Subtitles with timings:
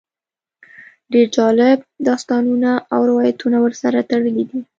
[1.13, 4.59] ډېر جالب داستانونه او روایتونه ورسره تړلي دي.